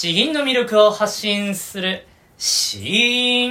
[0.00, 2.78] 詩吟の魅力を発信する詩
[3.48, 3.50] 吟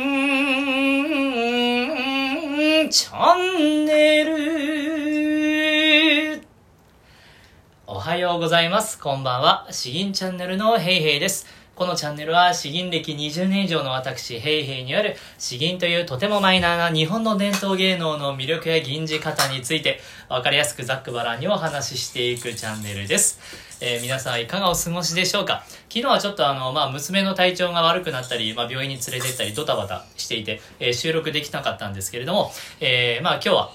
[2.89, 4.37] チャンネル
[7.85, 8.98] おはようございます。
[8.98, 9.68] こんばんは。
[9.71, 11.57] 詩吟チャンネルのヘイヘイです。
[11.78, 23.40] このチャンネルは詩吟歴20年以上の私、ヘイヘイによる詩吟というとてもマイナーな日本の伝統芸能の魅力や吟じ方についてわかりやすくざっくばらんにお話ししていくチャンネルです。
[23.80, 25.63] えー皆さんいかがお過ごしでしょうか？
[25.88, 33.70] 昨日はちょっとあの、まあ、娘の体調が悪くなったり、まあ、病院に連れてったりドタバタしていて、えー収録できなかったんですけれども、えーまあ今日は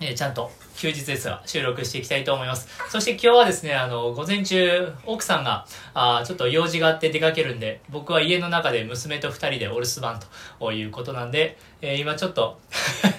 [0.00, 2.68] えちゃんと休日ですが収録していきたいと思います。
[2.90, 10.20] そして今日はですね、あの、午前中、奥さんが、あちょっと用事があって出かけるんで、僕は家の中で娘と二人でお留守番
[10.58, 12.58] ということなんで、えー今ちょっと、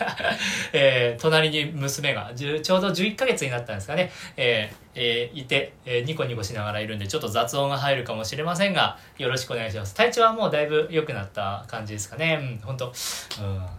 [0.73, 9.94] えー隣に娘が、ちょうど11ヶ月になったんですかね、えーえーいて、えーニコニコしながらいるんで、ちょっと雑音が入るかもしれませんが、よろしくお願いします。
[9.96, 12.37] 体調はもうだいぶ良くなった感じですかね。
[12.41, 12.91] うん、本当うん、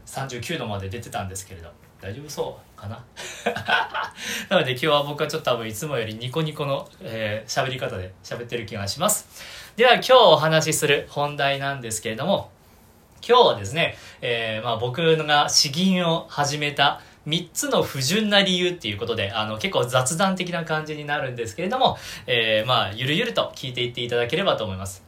[0.07, 1.86] 39度まで出てたんですけれど。
[2.07, 3.03] 大丈夫そうかな？
[4.49, 9.27] なので今日は僕はちょっと多分いつもよりニコニコの喋、えーり方で喋ってる気がします。
[9.75, 12.51] では今日お話しする本題なんですけれども、
[13.27, 21.99] 今日はですね、えーまあ僕が詩吟を始めた3つの不純な理由っていうことで、あの結構雑談的な感じになるんですけれども、
[22.29, 25.06] えーまあゆるゆると聞いていっていただければと思います。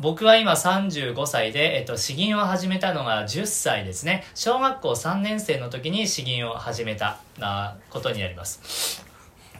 [0.00, 4.24] 僕は今35歳で、えっと、詩吟を始めたのが10歳ですね。
[4.34, 9.04] 小学校3年生の時に詩吟を始めたあことになります。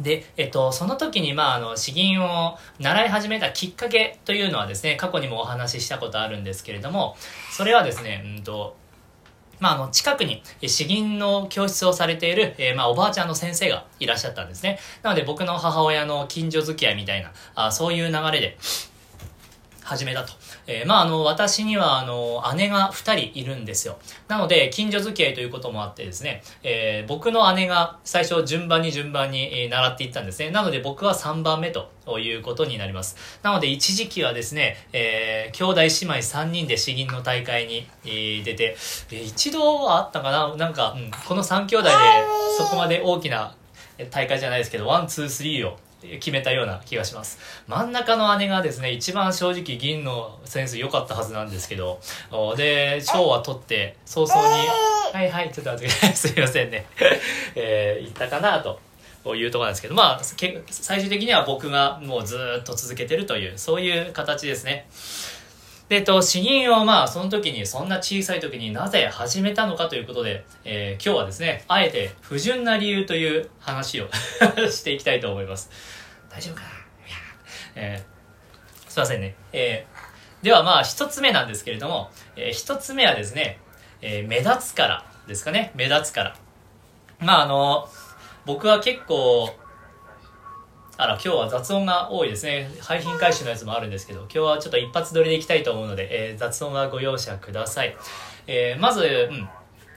[0.00, 7.16] で、えっと、その時に、まあ、あの、詩吟を習い始めたきっかけというのはですね、過去にもお話ししたことあるんですけれども、
[7.52, 8.77] それはですね、うんと、
[9.58, 14.78] まあ、あの、近くに詩吟の教室をされている、えーまあ、おばあちゃんの先生がいらっしゃったんですね。
[15.02, 18.56] なので、僕の母親の近所付き合いみたいな、あそういう流れで、
[19.91, 20.33] 始めたと。
[20.69, 23.98] えーまあ、あの、私には、あの、姉が2人いるんですよ。
[24.28, 30.50] なので、近所付き合いということもあってですね、えー僕の姉が最初順番に順番に、習っていったんですね。
[30.50, 33.16] なので、僕は3番目ということになります。
[33.42, 38.76] なので、一時期はですね、えー兄弟姉妹3人で詩吟の大会に、出て、
[39.10, 40.54] えー一度はあったかな？
[40.56, 41.94] なんか、うんこの3兄弟で
[42.56, 43.54] そこまで大きな
[44.10, 47.38] 大会じゃないですけど、 one, two, three を決めたような気がします。
[47.66, 52.00] 真ん中の姉がですね、一番正直吟のセンス良かったはずなんですけど、
[52.31, 54.66] おで、賞は取って、早々に、
[55.12, 55.94] はいはい、ちょっと待って。
[56.15, 56.87] すいませんね。
[57.55, 58.81] えー、言ったかなと。
[59.37, 64.87] いうところなんですけど、まあ、け最終的には僕がもうずーっと続けてるという、そういう形ですね。
[65.91, 74.09] で、えっと、詩吟をまあ、その時に、そんな小さい時になぜ始めたのかということで、えー今日はですね、あえて不純な理由という話を
[74.71, 75.69] していきたいと思います。
[76.31, 76.69] 大丈夫かな？
[76.69, 76.77] いや
[77.75, 79.34] えーすいませんね。
[79.53, 83.59] えーではまあ、一つ目なんですけれども、えー一つ目はですね、
[84.01, 85.72] えー目立つからですかね。
[85.75, 86.37] 目立つから。
[87.19, 87.89] まあ、あの、
[88.47, 89.53] 僕は結構、
[91.03, 92.71] あら、今日は雑音が多いですね。
[92.78, 97.97] 廃品回収のやつもあるんですけど、今日はちょっと一発撮りでいきたいと思うので、えー雑音はご容赦ください。
[98.47, 99.49] えーまず、うん。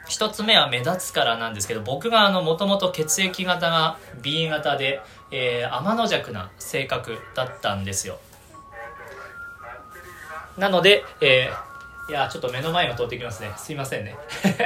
[0.07, 8.17] 一つ目は目立つからなんですけど、僕があの、もともと血液型が B 型で、えー、天の弱な性格だったんですよ。
[10.57, 11.72] なので、えー
[12.09, 13.51] いや、ちょっと目の前が通ってきますね。
[13.57, 14.15] すいませんね。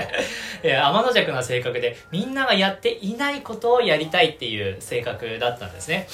[0.63, 6.07] えー天の弱な性格で、みんながやっていないことをやりたいっていう性格だったんですね。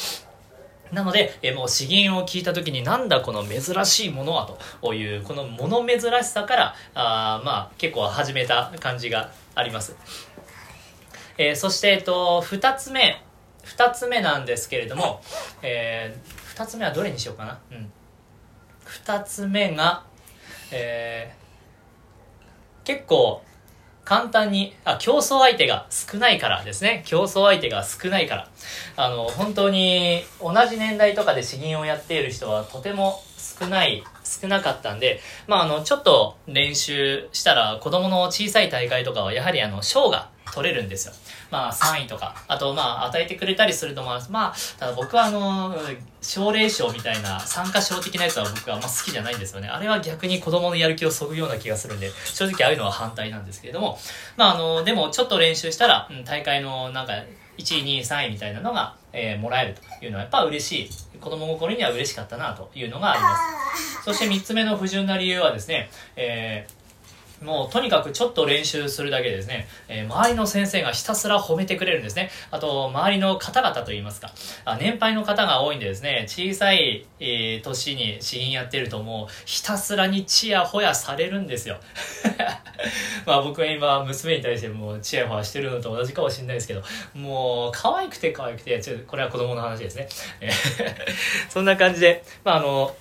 [0.92, 4.50] なので、えもう詩吟を聞いた時になんだこの珍しいものは
[4.82, 9.96] という、この物珍しさから、あまあ結構始めた感じがあります。
[11.38, 13.22] えーそして、えっと、二つ目。
[13.64, 15.22] 二つ目なんですけれども、
[15.62, 17.60] えー二つ目はどれにしようかな。
[17.72, 17.92] うん。
[18.86, 20.04] 二つ目が、
[20.74, 21.44] えー
[22.86, 23.42] 結構
[24.04, 27.04] 簡単にあ競争相手が少ないからですね。
[27.06, 28.50] 競争相手が少ないから。
[28.98, 34.04] あの本当に同じ年代とかで詩吟をやっている人はとても少ない
[34.42, 41.14] 少なかったんで、まあ、あのちょっと練習したら子供の小さい大会とかはやはりあの賞が取れるんですよ。
[41.50, 42.36] まあ3位とか。
[42.48, 44.32] あとまあ与えてくれたりすると思います。
[44.32, 45.76] まあただ僕はあの
[46.22, 49.68] 奨励賞みたいな参加賞的なやつは僕はあんま好きじゃないんですよね。
[49.68, 53.98] あれは逆に子供のやる気をそぐような気がするんで正直ああいうのは反対なんですけれども。
[54.38, 57.14] まああのでもちょっと練習したら、うん大会のなんか
[57.58, 60.90] 1位2位3位みたいなのが、えーもらえるというのはやっぱ嬉しい。
[61.20, 63.36] 子供心には嬉しかったなというのがありま
[63.76, 64.04] す。
[64.04, 66.83] そして3つ目の不純な理由はですね、えー
[67.44, 72.30] もうとにかくちょっと練習するだけでですね、えー、周りの先生がひたすら褒めてくれるんですね。
[72.52, 74.32] あと、周りの方々といいますか、
[74.66, 81.78] あ年配の方が多いんでですね、小さい、えー、年に詩吟やってるともうひたすらにチヤホヤされるんですよ。
[83.26, 90.08] まあ僕は今娘に対してもうチヤホヤしてるのと同じかもしれないですけど、もう可愛くて可愛くて、ちょっとこれは子供の話ですね。
[91.50, 92.96] そんな感じで、まああの、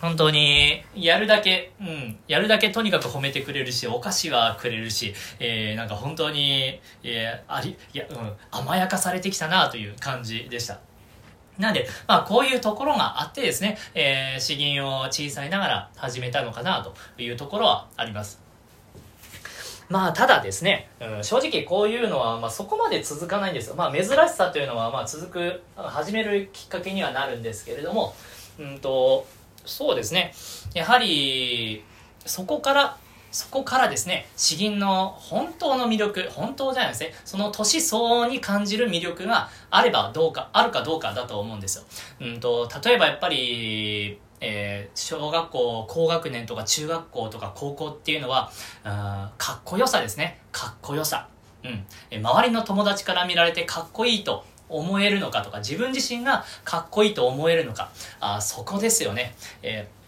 [0.00, 10.80] 本当に、やるだけ、うん、やるだけとにかく褒めてくれるし、お菓子はくれるし、えー、なんか本当に、えー、あり、いや、うん、甘やかされてきたなという感じでした。
[11.58, 18.40] なんで、まあ、こういうところがあってですね、えー、詩吟を小さいながら始めたのかなというところはあります。
[19.90, 23.74] まあ、ただですね、うん、正直こういうのは、まあ、そこまで続かないんですよ。
[23.74, 28.14] まあ、珍しさというのは、まあ、続く、始めるきっかけにはなるんですけれども、
[28.58, 29.26] うんと、
[29.70, 30.32] そうですね。
[30.74, 31.84] やはり、
[32.26, 32.96] そこから、
[33.30, 41.84] そこからですね、詩吟の本当の魅力、本当じゃないですね、その年相応に感じる魅力があればどうか、あるかどうかだと思うんですよ。
[42.20, 48.50] うんと、例えばやっぱり、えー、小学校高学年とか中学校とか高校っていうのは
[48.84, 51.28] あかっこよさですねかっこよさ、
[51.62, 57.90] うん、周りの友達から見られてかっこいいと思えるのかとか、自分自身がかっこいいと思えるのか、
[58.20, 59.34] あそこですよね。
[59.62, 60.00] えー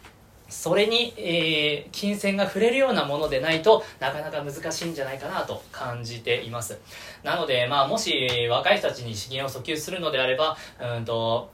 [0.52, 6.78] それに、えー、金銭が触れるようなものでないとなかなか難しいんじゃないかなと感じています
[7.24, 10.56] なので、まあ、もし若い人たちに資金を訴求するのであれば
[10.96, 11.50] うんと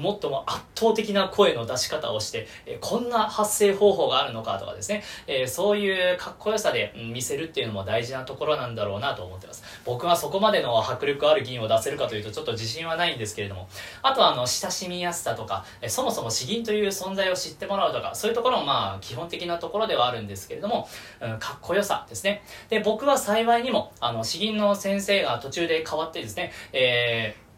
[0.00, 9.62] もっとも圧倒的な声の出し方をして、えこんな発声方法があるのかとかですね、えそういうかっこよさで見せるっていうのも大事なところなんだろうなと思ってます。
[9.84, 13.68] 僕はそこまでの迫力ある銀を出せるかというとちょっと自信はないんですけれども、
[14.02, 20.88] あとはあの、親しみやすさとか、えそもそも詩吟という存在を知ってもらうとか、そういうところもまあ基本的なところではあるんですけれども、
[21.20, 22.42] うん、かっこよさですね。
[22.68, 27.49] で、僕は幸いにも、あの、詩吟の先生が途中で変わってですね、えー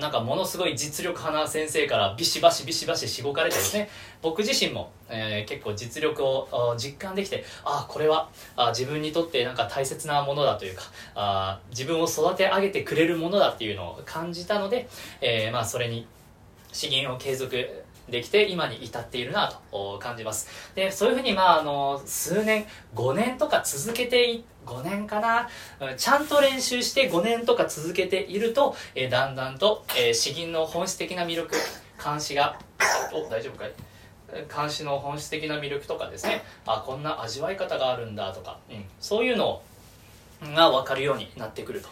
[0.00, 3.88] なんかものすごい実力派な先生からビシバシビシバシしごかれてですね。
[4.20, 10.82] 僕自身も、えー、結構実力を実感できてああこれはあ自分にとってなんか大切なものだというか
[11.14, 14.88] あ自分を育て上げてくれるものだっていうのを感じたので、
[15.20, 16.06] えー、まあそれに
[16.72, 20.48] 資源を継続できて今に至っているなと感じます。
[20.74, 25.48] でそういうふうにまああの数年5年とか続けてい5年かな？
[25.96, 31.54] ちゃんと練習して5年とか続けていると、えー、だんだんと、えー、詩吟の本質的な魅力
[32.02, 32.58] 監視が
[33.12, 33.72] お大丈夫かい？
[34.54, 36.42] 監視の本質的な魅力とかですね。
[36.66, 39.62] あこんな味わい方があるんだとか、うん、そういうのを
[40.54, 41.88] が分かるようになってくると、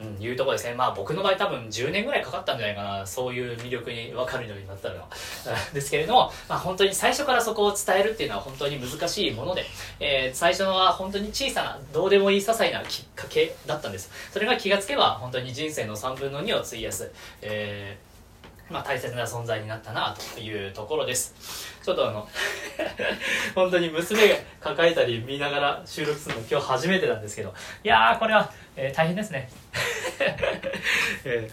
[0.00, 0.74] うん、いうところですね。
[0.74, 3.06] まあ僕の場合多分10年ぐらいかかったんじゃないかな。
[3.06, 5.08] そういう魅力に分かるようになったのは。
[5.72, 9.64] ですけれども、まあ本当に最初からそこを伝えるっていうのは本当に難しいもので、
[10.00, 14.10] えー、最初は本当に小さな、どうでもいい些細なきっかけだったんです。
[14.32, 17.10] それが気がつけば本当に人生の3分の2を費やす、
[17.42, 18.09] えー
[18.70, 21.34] まあ、大切な存在になったなというところです。
[21.82, 22.28] ちょっとあの
[23.54, 27.52] 本当に娘が抱えたり見ながら収録するの今日初めてなんですけど。
[27.82, 29.50] いやーこれは、えー、大変ですね、
[31.24, 31.50] え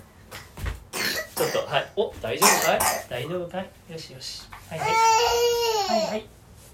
[0.93, 1.91] ー、ちょっとはい。
[1.95, 2.79] お大丈夫かい？
[3.09, 3.69] 大丈夫かい？
[3.91, 4.43] よしよし。
[4.69, 4.89] はいはい。
[4.89, 4.95] は
[5.95, 6.25] いはい、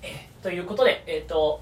[0.01, 1.61] えー、ということでえっ、ー、と、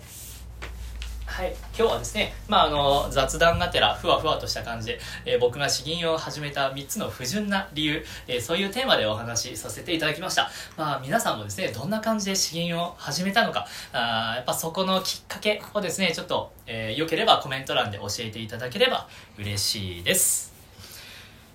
[1.78, 19.08] 今日はですね、まあ、あの雑談がてらふわふわとした感じで、えー、僕が詩吟を始めた3つの不純な理由、えー、そういうテーマでお話しさせていただきました、まあ、皆さんもですねどんな感じで詩吟を始めたのかあやっぱそこのきっかけをですねちょっと、えー、よければコメント欄で教えていただければ
[19.38, 20.54] 嬉しいです。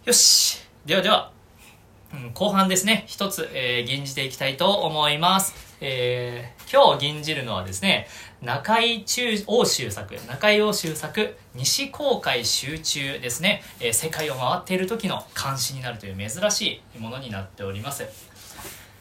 [0.06, 0.64] よし。
[0.86, 1.32] ではでは、
[2.14, 3.04] うん、後半ですね。
[3.08, 5.76] 一つ、えー、吟じていきたいと思います。
[5.80, 8.08] えー、今日吟じるのはですね、
[8.42, 18.04] 中井中欧州作、中井欧州作、西航海集中ですね、えー、世界を回っている時の監視になるという珍しいものになっております。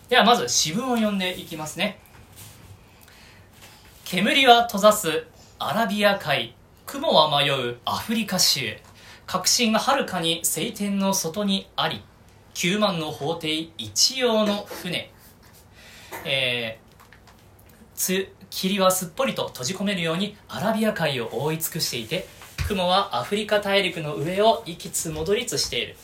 [0.10, 1.98] ではまず詩文を読んでいきますね。
[4.04, 5.26] 煙は閉ざす
[5.58, 6.54] アラビア海、
[6.86, 8.78] 雲は迷うアフリカ州、
[9.26, 12.04] 革新がはるかに晴天の外にあり、
[12.54, 15.12] 9万の法廷一様の船、
[16.26, 16.85] えー、
[18.50, 22.28] 霧はすっぽりと閉じ込めるようにアラビア海を覆い尽くしていて
[22.68, 25.96] 雲はアフリカ大陸の上を行きつ戻りつしている。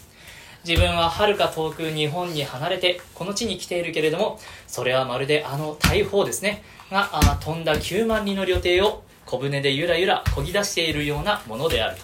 [0.63, 6.63] 自分ははるか遠く日本に離れてこの地に来ているけれどもそれはまるであの大砲ですね。
[6.91, 7.09] が
[7.41, 11.97] 飛んだ9万人の旅程を小舟でゆらゆら漕ぎ出しているようなものである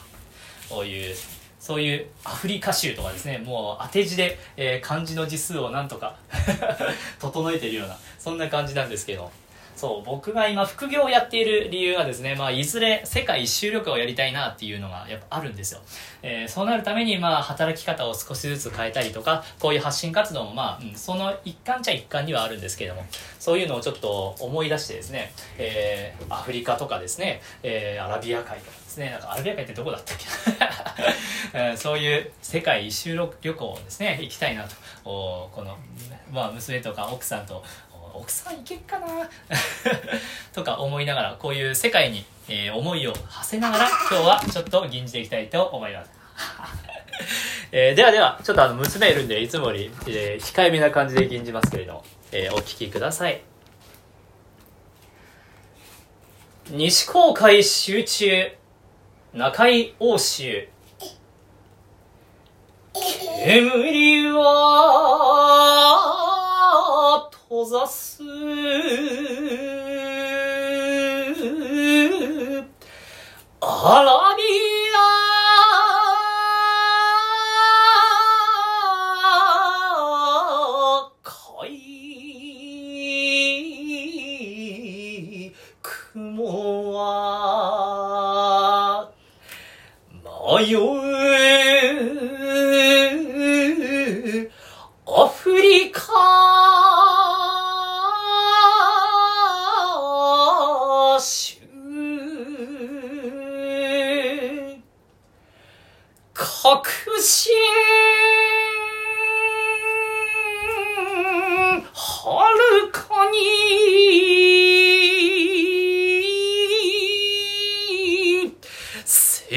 [0.70, 0.84] と。
[0.84, 1.16] いう
[1.60, 3.38] そういうアフリカ州とかですね。
[3.38, 6.16] もう当て字で、えー、漢字の字数をなんとか
[7.20, 9.32] 整えているようなそんな感じなんですけど。
[9.78, 15.82] そう、僕が今副業をやっている理由はですね、まあ、いずれ世界一周旅行をやりたいなっていうのがやっぱあるんですよ。
[16.24, 23.06] えー、そうなるために、まあ、働き方を少しずつ変えたりとか、こういう発信活動も、まあ、うん、その一環ちゃ一環にはあるんですけれども、
[23.40, 30.26] そういうのをちょっと思い出してですね、えー、アフリカとかですね、えー、アラビア海とかですね、なんかアラビア海ってどこだったっけ、
[31.54, 35.78] えー、そういう世界一周旅行をですね、行きたいなと、おこの、
[36.32, 37.64] まあ、娘とか奥さんと
[38.18, 39.08] 奥さんいけっかな？
[40.54, 46.12] とか思いながらこういう世界に、えー、思いを馳せながら今日はちょっと吟じていきたいと思います。
[47.72, 53.42] えー、ではではちょっとあの娘いるんでいつもより、えー、控えめな感じで吟じますけれども、えー、お聞きください。
[56.70, 58.52] 西公海集中
[59.34, 60.68] 中井欧州
[63.46, 66.27] 煙は
[67.50, 68.22] 閉ざす。
[73.62, 74.27] アラ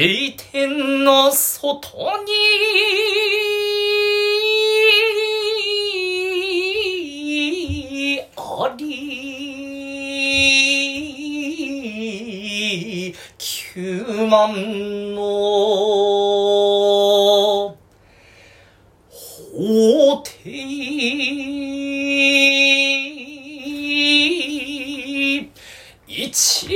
[0.01, 2.33] 晴天の外に
[8.35, 9.21] あり
[13.37, 14.55] 九万
[15.13, 15.21] の
[19.11, 20.49] 法廷
[26.07, 26.67] 一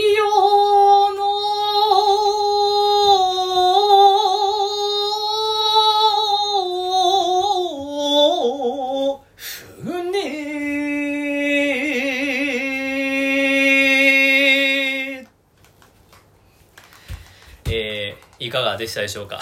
[18.85, 19.39] でしたでしょうか？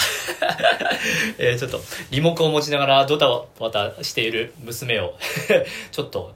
[1.38, 1.82] え、ちょっと
[2.12, 3.28] リモコンを持ちながらドタ
[3.60, 5.16] バタしている娘を
[5.92, 6.36] ちょっと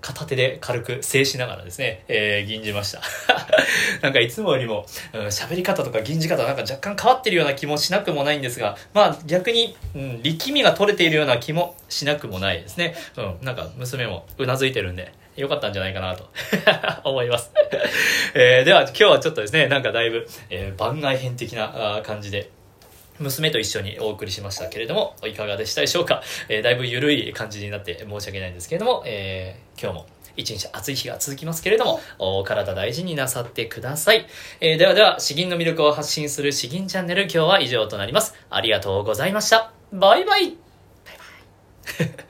[0.00, 3.00] 片手で軽く制しながらですね、えー、吟じました。
[4.02, 12.94] なんかいつもよりも喋、うん、り方とか吟じ方なんか若干変わってるような気もしなくもないんですがまあ逆に、うん、力みが取れているような気もしなくもないですね。
[13.16, 16.28] うんなんか娘もうなずいてるんで良かったんじゃないかなと
[17.08, 17.52] 思います
[18.34, 22.50] えー、では今日はちょっとですね、なんかだいぶ、えー、番外編的な感じで、
[23.18, 34.26] 娘と一緒にお送りしましたけれども、いかがでしたでしょうか、えー、だいぶ緩い感じになって申し訳ないんですけれども、えー、今日も一日暑い日が続きますけれども、お体大事になさってください。
[34.60, 38.34] えー、ではでは、詩吟の魅力を発信する詩吟チャンネル、今日は以上となります。
[38.50, 39.72] ありがとうございました。
[39.92, 40.56] バイバイバイ
[41.98, 42.16] バイ